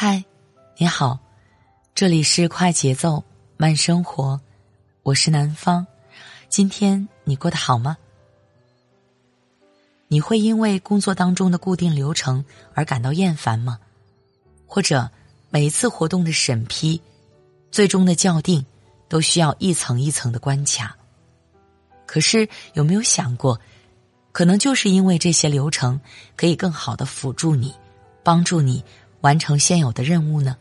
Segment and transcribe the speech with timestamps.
[0.00, 0.24] 嗨，
[0.76, 1.18] 你好，
[1.92, 3.24] 这里是快节奏
[3.56, 4.40] 慢生活，
[5.02, 5.84] 我是南方。
[6.48, 7.96] 今天你过得好吗？
[10.06, 12.44] 你会因为工作当中的固定流程
[12.74, 13.80] 而感到厌烦吗？
[14.68, 15.10] 或者
[15.50, 17.02] 每一次活动的审批、
[17.72, 18.64] 最终的校定，
[19.08, 20.96] 都需要一层一层的关卡？
[22.06, 23.60] 可是有没有想过，
[24.30, 26.00] 可能就是因为这些流程
[26.36, 27.74] 可以更好的辅助你，
[28.22, 28.84] 帮助你。
[29.20, 30.56] 完成现有的任务呢？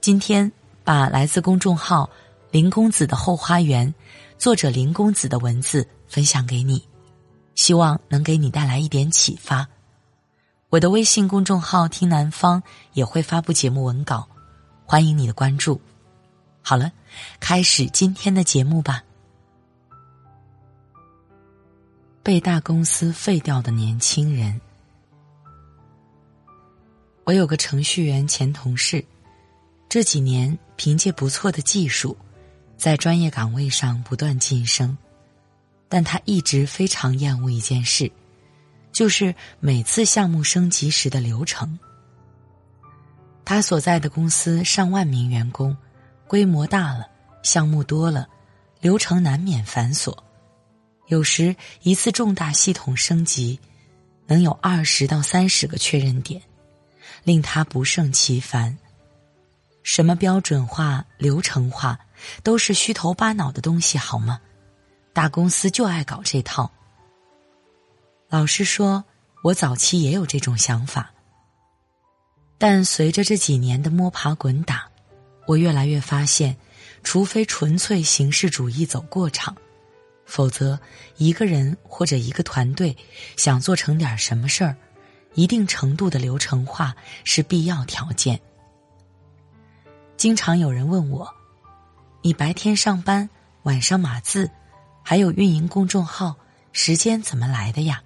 [0.00, 0.50] 今天
[0.82, 2.10] 把来自公众号
[2.50, 3.94] “林公子的后花园”
[4.38, 6.82] 作者林公子的文字分享给你，
[7.54, 9.68] 希望能给你带来一点启发。
[10.70, 12.62] 我的微信公众号“听南方”
[12.94, 14.26] 也会发布节目文稿，
[14.84, 15.80] 欢迎你的关注。
[16.62, 16.90] 好了，
[17.38, 19.04] 开始今天的节目吧。
[22.22, 24.60] 被大公司废掉的年轻人。
[27.24, 29.04] 我有个程序员前同事，
[29.88, 32.16] 这几年凭借不错的技术，
[32.76, 34.96] 在专业岗位上不断晋升，
[35.88, 38.10] 但他一直非常厌恶一件事，
[38.90, 41.78] 就是每次项目升级时的流程。
[43.44, 45.76] 他所在的公司上万名员工，
[46.26, 47.06] 规模大了，
[47.44, 48.28] 项目多了，
[48.80, 50.12] 流程难免繁琐，
[51.06, 53.60] 有时一次重大系统升级，
[54.26, 56.42] 能有二十到三十个确认点。
[57.24, 58.78] 令他不胜其烦。
[59.82, 61.98] 什么标准化、流程化，
[62.42, 64.40] 都是虚头巴脑的东西，好吗？
[65.12, 66.70] 大公司就爱搞这套。
[68.28, 69.04] 老实说，
[69.42, 71.12] 我早期也有这种想法，
[72.58, 74.88] 但随着这几年的摸爬滚打，
[75.46, 76.56] 我越来越发现，
[77.02, 79.54] 除非纯粹形式主义走过场，
[80.24, 80.78] 否则
[81.16, 82.96] 一个人或者一个团队
[83.36, 84.76] 想做成点什么事儿。
[85.34, 86.94] 一定程度的流程化
[87.24, 88.38] 是必要条件。
[90.16, 91.28] 经常有人问我
[92.22, 93.28] ：“你白天上班，
[93.62, 94.50] 晚上码字，
[95.02, 96.36] 还有运营公众号，
[96.72, 98.02] 时间怎么来的呀？”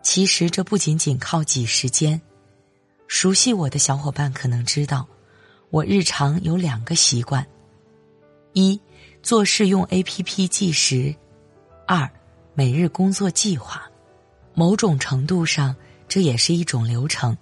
[0.00, 2.20] 其实这不仅仅靠挤时间。
[3.08, 5.06] 熟悉我的小伙伴可能知道，
[5.70, 7.46] 我日常有两个习惯：
[8.52, 8.80] 一
[9.22, 11.14] 做事用 A P P 计时；
[11.86, 12.08] 二
[12.54, 13.82] 每日工作计划。
[14.54, 15.74] 某种程度上。
[16.12, 17.34] 这也是一种流程，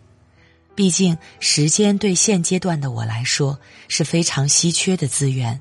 [0.77, 3.59] 毕竟时间对现阶段的我来说
[3.89, 5.61] 是非常稀缺的资源，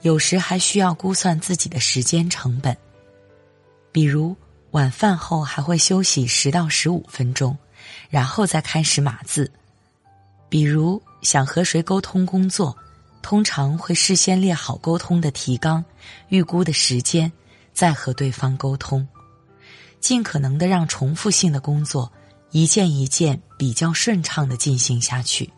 [0.00, 2.74] 有时还需要估算自己的时间成本。
[3.92, 4.34] 比如
[4.70, 7.54] 晚饭后还会休息十到十五分钟，
[8.08, 9.44] 然后再开始码字；
[10.48, 12.74] 比如想和谁沟通工作，
[13.20, 15.84] 通常会事先列好沟通的提纲、
[16.30, 17.30] 预估的时间，
[17.74, 19.06] 再和对方沟通，
[20.00, 22.10] 尽可能的让重复性的工作。
[22.50, 25.50] 一件一件比较顺畅的进行下去。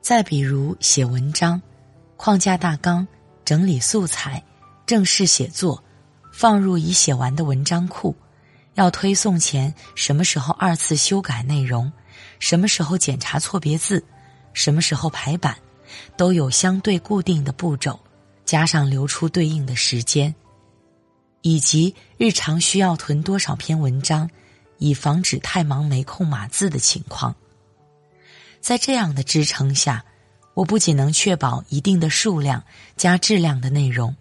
[0.00, 1.60] 再比如写文章，
[2.16, 3.06] 框架大纲、
[3.44, 4.42] 整理素材、
[4.86, 5.82] 正式写作，
[6.32, 8.14] 放入已写完的文章库，
[8.74, 11.92] 要推送前什么时候二次修改内容，
[12.38, 14.02] 什么时候检查错别字，
[14.52, 15.56] 什么时候排版，
[16.16, 17.98] 都有相对固定的步骤，
[18.44, 20.34] 加上留出对应的时间，
[21.42, 24.28] 以及日常需要囤多少篇文章。
[24.80, 27.36] 以防止太忙没空码字的情况，
[28.60, 30.04] 在这样的支撑下，
[30.54, 32.64] 我不仅能确保一定的数量
[32.96, 34.16] 加质量的内容，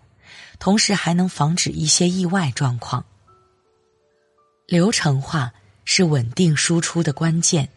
[0.60, 3.04] 同时还能防止一些意外状况。
[4.68, 5.54] 流程化
[5.86, 7.70] 是稳定输出的关键。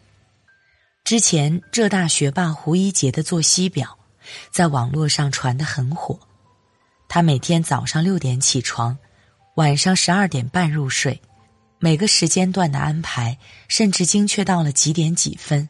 [1.05, 3.97] 之前浙大学霸胡一杰的作息表，
[4.51, 6.19] 在网络上传得很火。
[7.07, 8.97] 他每天早上六点起床，
[9.55, 11.21] 晚上十二点半入睡。
[11.83, 13.37] 每个时间段的安排，
[13.67, 15.67] 甚至精确到了几点几分，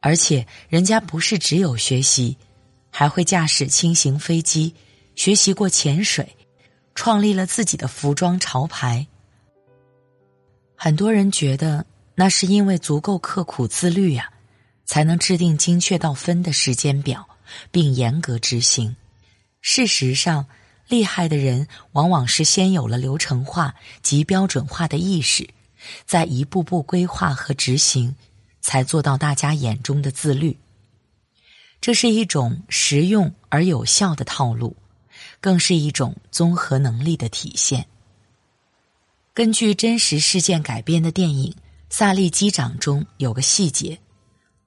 [0.00, 2.38] 而且人家不是只有学习，
[2.90, 4.74] 还会驾驶轻型飞机，
[5.14, 6.34] 学习过潜水，
[6.94, 9.06] 创立了自己的服装潮牌。
[10.74, 11.84] 很多人觉得
[12.14, 14.32] 那是因为足够刻苦自律呀，
[14.86, 17.28] 才能制定精确到分的时间表，
[17.70, 18.96] 并严格执行。
[19.60, 20.46] 事实上，
[20.90, 25.48] 厉害的人往往是先有了流程化及标准化的意识，
[26.04, 28.16] 再一步步规划和执行，
[28.60, 30.58] 才做到大家眼中的自律。
[31.80, 34.76] 这是一种实用而有效的套路，
[35.40, 37.86] 更是一种综合能力的体现。
[39.32, 41.52] 根据真实事件改编的电影
[41.88, 44.00] 《萨利机长》中有个细节：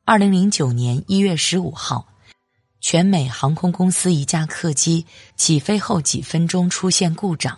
[0.05, 2.12] 二零零九年一月十五号。
[2.83, 5.05] 全美航空公司一架客机
[5.37, 7.57] 起飞后几分钟出现故障，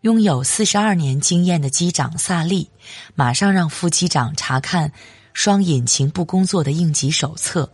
[0.00, 2.70] 拥有四十二年经验的机长萨利
[3.14, 4.90] 马上让副机长查看
[5.34, 7.70] 双引擎不工作的应急手册。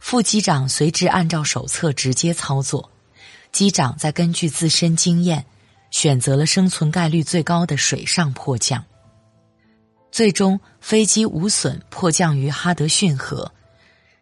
[0.00, 2.90] 副机长随之按照手册直接操作，
[3.52, 5.46] 机长再根据自身经验
[5.92, 8.84] 选择了生存概率最高的水上迫降。
[10.10, 13.52] 最终，飞机无损迫降于哈德逊河。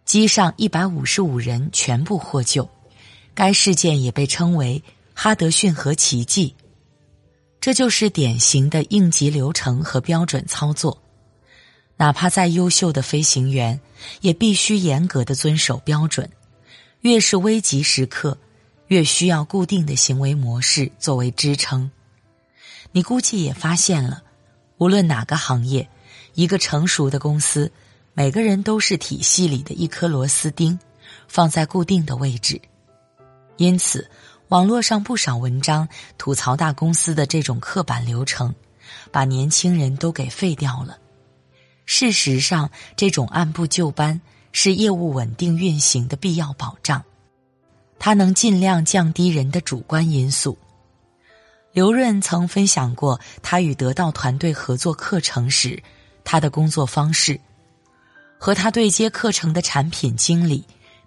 [0.04, 2.68] 机上一百五十五人全部获救，
[3.34, 4.82] 该事件也被称为
[5.14, 6.54] 哈德逊河奇迹。
[7.60, 11.00] 这就是典型的应急流程和标准操作。
[11.96, 13.80] 哪怕再优秀的飞行员，
[14.20, 16.28] 也必须严格的遵守标准。
[17.00, 18.36] 越是危急时刻，
[18.88, 21.90] 越需要固定的行为模式作为支撑。
[22.92, 24.22] 你估计也发现了，
[24.76, 25.88] 无论哪个行业，
[26.34, 27.72] 一个成熟的公司。
[28.16, 30.78] 每个人都是体系里的一颗螺丝钉，
[31.26, 32.60] 放在固定的位置。
[33.56, 34.08] 因此，
[34.48, 38.54] 网络上不少文章吐槽大公司的这种刻板流程，
[39.10, 40.96] 把年轻人都给废掉了。
[41.86, 44.20] 事实上，这种按部就班
[44.52, 47.02] 是业务稳定运行的必要保障，
[47.98, 50.56] 它能尽量降低人的主观因素。
[51.72, 55.82] 刘润曾分享过他与得到团队合作课程时，
[56.22, 57.40] 他的工作方式。
[58.44, 60.62] 和他对接课程的产品经理，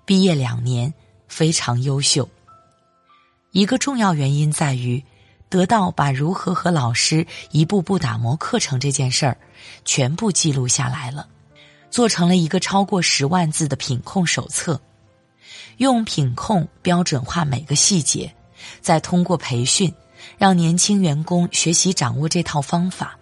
[0.06, 0.92] 毕业两年，
[1.28, 2.28] 非常优秀。
[3.51, 5.04] 一个重要原因在于，
[5.48, 9.38] 得到把如何和老师一步步打磨课程这件事儿，
[9.86, 11.28] 全部记录下来了，
[11.92, 14.81] 做成了一个超过十万字的品控手册，
[15.78, 18.34] 用品控标准化每个细节，
[18.81, 19.94] 再通过培训，
[20.39, 23.16] 让年轻员工学习掌握这套方法，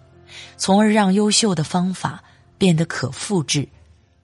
[0.56, 2.24] 从而让优秀的方法
[2.56, 3.68] 变得可复制。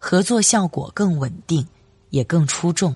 [0.04, 1.64] 合作效果更稳定，
[2.10, 2.94] 也更出众。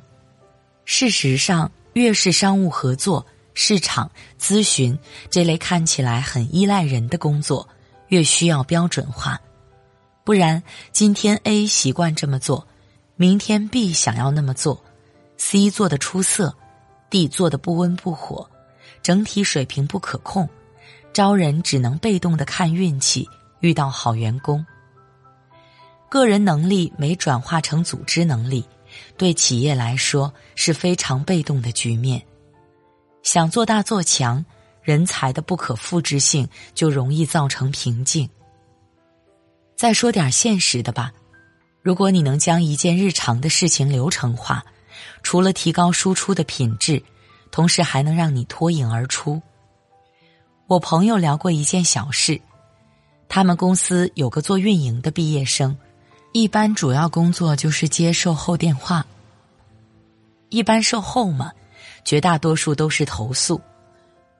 [0.85, 3.25] 事实上，越是商务合作、
[3.55, 4.11] 市场
[4.41, 4.99] 咨询
[5.31, 7.69] 这类看起来很依赖人的工作，
[8.08, 9.41] 越需要标准化。
[10.25, 10.61] 不然，
[10.91, 12.67] 今天 A 习惯这么做，
[13.14, 14.82] 明天 B 想要那么做
[15.37, 16.52] ，C 做的出色
[17.09, 18.50] ，D 做的不温不火，
[19.00, 20.49] 整体水平不可控，
[21.12, 23.29] 招人只能被动的看运气，
[23.61, 24.67] 遇到好员工。
[26.08, 28.64] 个人能力没转化成组织能力，
[29.17, 32.23] 对企业来说是非常被动的局面。
[33.23, 34.44] 想做大做强，
[34.82, 38.29] 人才的不可复制性就容易造成瓶颈。
[39.75, 41.12] 再说点现实的吧，
[41.82, 44.64] 如果你能将一件日常的事情流程化，
[45.23, 47.02] 除了提高输出的品质，
[47.50, 49.43] 同时还能让你脱颖而出。
[50.69, 52.41] 我朋友聊过一件小事，
[53.29, 55.76] 他们公司有个做运营的毕业生。
[56.38, 59.06] 一般主要工作就是接售后电话。
[60.50, 61.50] 一般售后嘛，
[62.05, 63.59] 绝大多数都是投诉，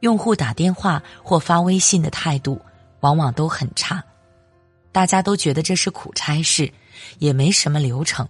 [0.01, 2.61] 用户打电话或发微信的态度
[3.01, 4.05] 往往都很差，
[4.93, 6.71] 大家都觉得这是苦差事，
[7.19, 8.29] 也没什么流程，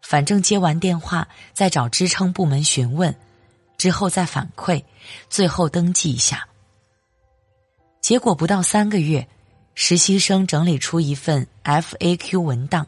[0.00, 3.14] 反正接完电话再找支撑部门询问，
[3.76, 4.82] 之后再反馈，
[5.28, 6.48] 最后登记一下。
[8.00, 9.28] 结果不到三个月。
[9.78, 12.86] 实习生整理出一份 FAQ 文档，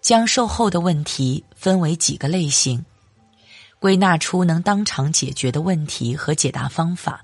[0.00, 2.82] 将售后的问题分为几个类型，
[3.78, 7.22] 归纳出能当场解决的问题和解答方法，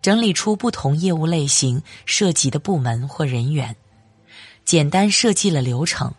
[0.00, 3.74] 整理出不同业务类型涉及的部门或人员，
[4.64, 6.14] 简单设计了流程，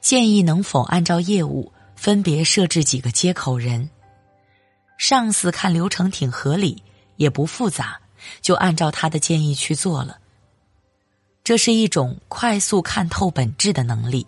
[0.00, 3.90] 建议能否按照业务分别设置几个接口人。
[4.96, 6.82] 上司看流程挺合理，
[7.16, 8.00] 也不复杂，
[8.40, 10.20] 就按照他的建议去做了。
[11.44, 14.26] 这是一种快速看透本质的能力，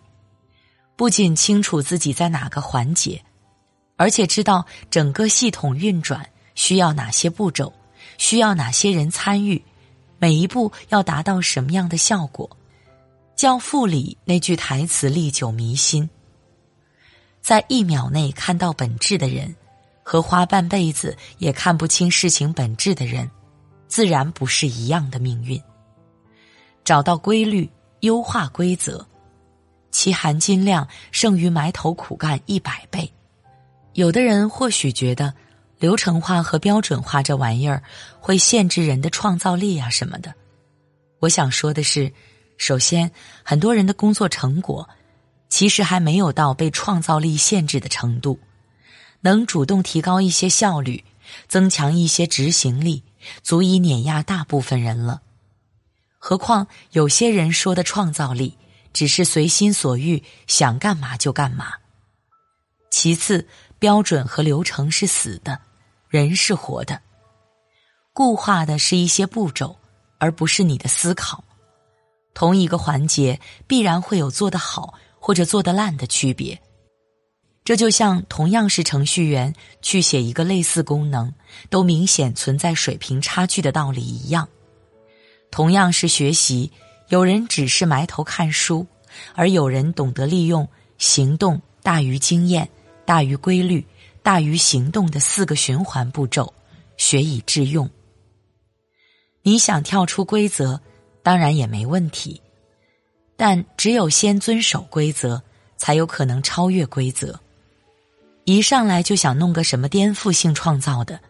[0.97, 3.25] 不仅清楚自己在哪个环节，
[3.97, 7.73] 而且知道整个系统运转需要哪些步骤，
[8.19, 9.65] 需要哪些人参与，
[10.19, 12.49] 每一步要达到什么样的效果。
[13.35, 16.09] 教父里那句台词历久弥新：
[17.41, 19.57] 在一秒内看到本质的人，
[20.03, 23.31] 和花半辈子也看不清事情本质的人，
[23.89, 25.59] 自然不是一样的命运。
[26.87, 27.69] 找到规律，
[28.03, 29.05] 优化规则，
[29.91, 33.13] 其含金量胜于埋头苦干一百倍。
[33.95, 35.35] 有的人或许觉得，
[35.81, 37.83] 流程化和标准化这玩意儿
[38.21, 40.33] 会限制人的创造力啊什么的。
[41.19, 42.13] 我想说的是，
[42.57, 43.11] 首先，
[43.43, 44.89] 很多人的工作成果
[45.49, 48.39] 其实还没有到被创造力限制的程度，
[49.23, 51.03] 能主动提高一些效率，
[51.49, 53.03] 增强一些执行力，
[53.43, 55.23] 足以碾压大部分人了。
[56.29, 58.59] 何况有些人说的创造力，
[58.93, 61.75] 只是随心所欲，想干嘛就干嘛。
[62.91, 63.47] 其次，
[63.79, 65.57] 标准和流程是死的，
[66.09, 67.01] 人是活的，
[68.13, 69.79] 固化的是一些步骤，
[70.19, 71.45] 而不是你的思考。
[72.35, 76.61] 同一个环节必然会有做得好或者做得烂的区别。
[77.65, 81.33] 这就像同样是程序员去写一个类似功能，
[81.71, 84.49] 都明显存在水平差距的道理一样。
[85.51, 86.71] 同样是学习，
[87.09, 88.87] 有人只是埋头看书，
[89.35, 92.69] 而有人懂得利用行动大于经验。
[93.05, 93.87] 大于规律、
[94.21, 96.53] 大于行动的四个循环步骤，
[96.97, 97.89] 学以致用。
[99.43, 100.81] 你想跳出规则，
[101.23, 102.43] 当然也没问题，
[103.37, 105.41] 但只有先遵守规则，
[105.77, 107.39] 才有可能超越规则。
[108.45, 111.21] 一上来就想弄个什么颠覆性创造的，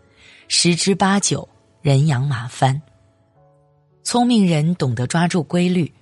[0.49, 1.46] 十之八九
[1.82, 2.80] 人仰马翻。
[4.06, 5.92] 聪明人懂得抓住规律，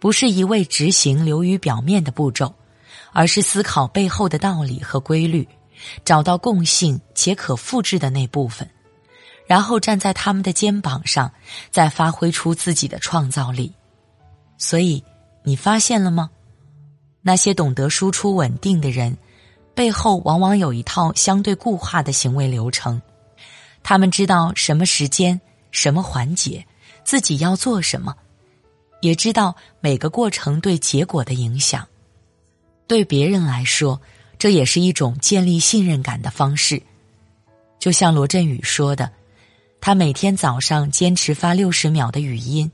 [0.00, 2.52] 不是一味执行流于表面的步骤。
[3.12, 5.46] 而是思考背后的道理和规律，
[6.04, 8.68] 找到共性且可复制的那部分，
[9.46, 11.32] 然后站在他们的肩膀上，
[11.70, 13.72] 再发挥出自己的创造力。
[14.58, 15.04] 所以，
[15.44, 16.28] 你发现了吗？
[17.22, 19.16] 那些懂得输出稳定的人，
[19.72, 23.00] 背后往往有一套相对固化的行为流程。
[23.84, 26.66] 他们知道什么时间、什么环节
[27.06, 28.16] 自己要做什么，
[29.00, 31.86] 也知道每个过程对结果的影响。
[32.88, 34.00] 对别人来说，
[34.36, 36.82] 这也是一种建立信任感的方式。
[37.78, 39.08] 就像罗振宇说的，
[39.80, 42.68] 他每天早上坚持发六十秒的语音，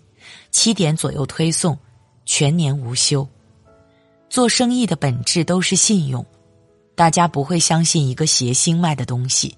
[0.50, 1.78] 七点左右推送，
[2.24, 3.28] 全年无休。
[4.30, 6.24] 做生意的本质都是信用，
[6.94, 9.54] 大家不会相信一个谐星卖的东西，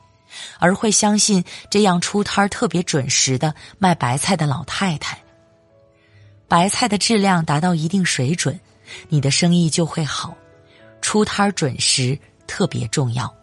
[0.58, 5.18] 而会相信这样出摊特别准时的卖白菜的老太太。
[6.46, 8.58] 白菜的质量达到一定水准，
[9.08, 10.36] 你的生意就会好。
[11.00, 13.34] 出摊准时特别重要。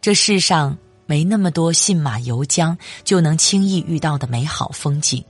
[0.00, 5.24] 这世上没那么多信马由缰就能轻易遇到的美好风景，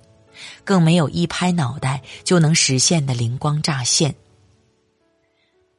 [0.64, 4.14] 更没有一拍脑袋就能实现的灵光乍现。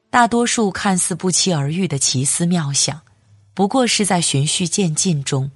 [0.10, 3.02] 大多数看似不期而遇的奇思妙想，
[3.54, 5.52] 不过是在循序渐进中，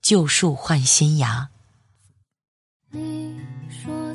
[0.00, 1.50] 旧树换新芽。
[2.90, 3.36] 你
[3.68, 4.05] 说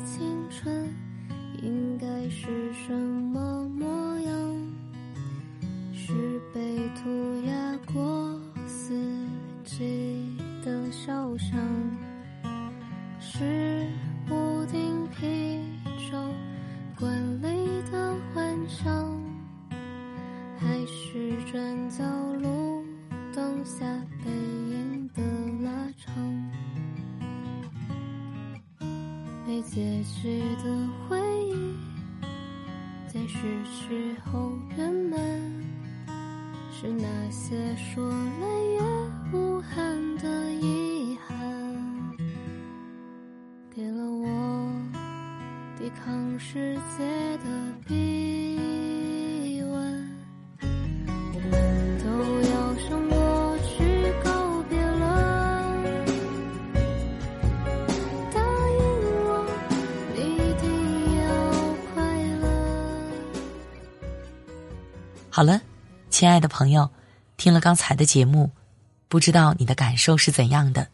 [33.32, 35.18] 失去后圆满，
[36.70, 38.14] 是那些说了
[38.74, 38.78] 也
[39.32, 39.91] 无憾
[65.34, 65.62] 好了，
[66.10, 66.90] 亲爱的朋友，
[67.38, 68.50] 听了刚才的节目，
[69.08, 70.88] 不知道你的感受是怎样的？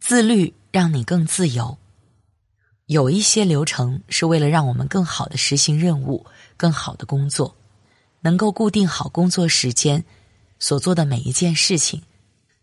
[0.00, 1.78] 自律让你更自由。
[2.86, 7.54] 有一些流程是为了让我们更好的实行任务，更好的工作，
[8.22, 10.04] 能够固定好工作时间，
[10.58, 12.02] 所做的每一件事情，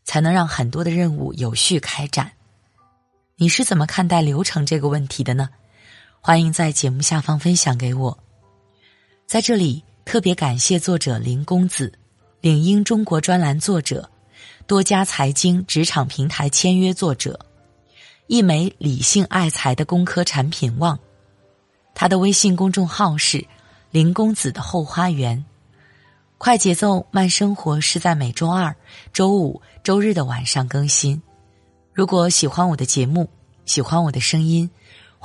[0.03, 2.33] 才能让很多的任务有序开展。
[3.37, 5.47] 你是怎么看待流程这个问题的呢？
[6.19, 8.24] 欢迎在节目下方分享给我。
[9.25, 11.91] 在这里特别感谢作者林公子，
[12.41, 14.07] 领英中国专栏作者，
[14.67, 17.39] 多家财经职场平台签约作者。
[18.27, 20.99] 一枚理性爱财的工科产品旺，
[21.95, 23.43] 他的微信公众号是
[23.89, 25.43] “林公子的后花园”。
[26.37, 28.75] 快节奏慢生活是在每周二、
[29.11, 31.19] 周五、周日的晚上更新。
[31.93, 33.27] 如果喜欢我的节目，
[33.65, 34.69] 喜欢我的声音，